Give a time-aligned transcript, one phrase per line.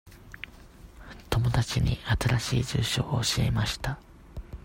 [1.29, 3.99] 友達に新しい住所を教えました。